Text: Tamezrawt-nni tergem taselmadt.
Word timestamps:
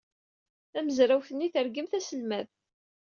Tamezrawt-nni 0.71 1.49
tergem 1.53 1.87
taselmadt. 1.87 2.53